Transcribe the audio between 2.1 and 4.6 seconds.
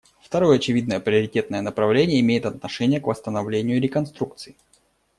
имеет отношение к восстановлению и реконструкции.